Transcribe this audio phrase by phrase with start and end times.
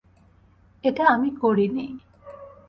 [0.83, 1.85] এটা আমি করিনি।